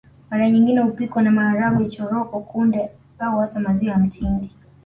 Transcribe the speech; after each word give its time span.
Mara 0.31 0.49
nyingine 0.51 0.81
hupikwa 0.81 1.21
na 1.21 1.31
maharage 1.31 1.85
choroko 1.89 2.39
kunde 2.39 2.89
au 3.19 3.39
hata 3.39 3.59
maziwa 3.59 3.93
ya 3.93 3.99
mtindi 3.99 4.51